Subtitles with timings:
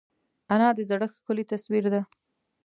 [0.53, 2.01] انا د زړښت ښکلی تصویر ده